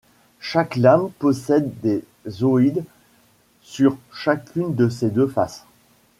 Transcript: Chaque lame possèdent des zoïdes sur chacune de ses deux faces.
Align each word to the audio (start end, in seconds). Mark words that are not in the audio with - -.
Chaque 0.39 0.77
lame 0.77 1.11
possèdent 1.19 1.79
des 1.81 2.03
zoïdes 2.27 2.83
sur 3.61 3.95
chacune 4.11 4.73
de 4.73 4.89
ses 4.89 5.11
deux 5.11 5.27
faces. 5.27 5.63